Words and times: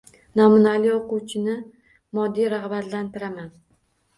Namunali 0.39 0.87
o‘quvchini 0.93 1.57
moddiy 2.19 2.51
rag‘batlantiraman. 2.55 3.53